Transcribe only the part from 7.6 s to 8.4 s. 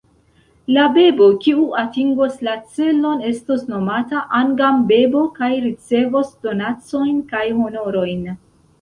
honorojn.